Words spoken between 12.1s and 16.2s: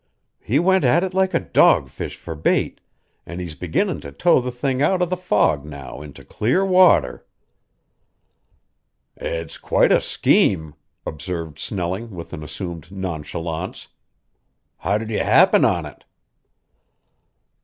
an assumed nonchalance. "How did you happen on it?"